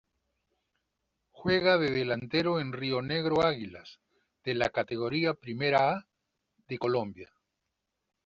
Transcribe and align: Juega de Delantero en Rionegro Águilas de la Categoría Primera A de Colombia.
Juega 1.29 1.77
de 1.77 1.91
Delantero 1.91 2.59
en 2.59 2.73
Rionegro 2.73 3.45
Águilas 3.45 3.99
de 4.43 4.55
la 4.55 4.71
Categoría 4.71 5.35
Primera 5.35 5.91
A 5.91 6.07
de 6.67 6.79
Colombia. 6.79 7.29